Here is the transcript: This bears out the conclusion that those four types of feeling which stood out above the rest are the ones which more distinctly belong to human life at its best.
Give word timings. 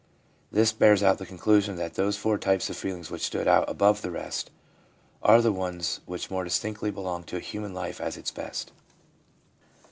This 0.51 0.71
bears 0.71 1.03
out 1.03 1.19
the 1.19 1.27
conclusion 1.27 1.75
that 1.75 1.93
those 1.93 2.17
four 2.17 2.39
types 2.39 2.71
of 2.71 2.75
feeling 2.75 3.03
which 3.03 3.21
stood 3.21 3.47
out 3.47 3.69
above 3.69 4.01
the 4.01 4.09
rest 4.09 4.49
are 5.21 5.43
the 5.43 5.51
ones 5.53 5.99
which 6.07 6.31
more 6.31 6.43
distinctly 6.43 6.89
belong 6.89 7.23
to 7.25 7.37
human 7.39 7.75
life 7.75 8.01
at 8.01 8.17
its 8.17 8.31
best. 8.31 8.71